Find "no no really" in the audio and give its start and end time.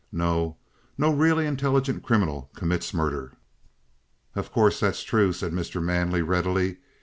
0.11-1.45